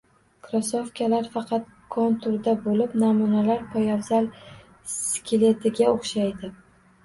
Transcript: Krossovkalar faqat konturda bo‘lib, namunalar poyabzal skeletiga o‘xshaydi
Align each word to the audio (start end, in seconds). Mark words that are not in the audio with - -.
Krossovkalar 0.45 1.27
faqat 1.35 1.67
konturda 1.97 2.55
bo‘lib, 2.65 2.97
namunalar 3.05 3.63
poyabzal 3.77 4.33
skeletiga 4.99 5.91
o‘xshaydi 5.97 6.55